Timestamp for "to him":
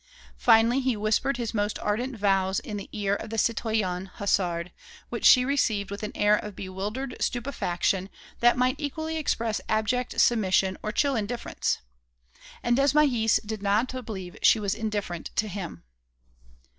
15.35-15.83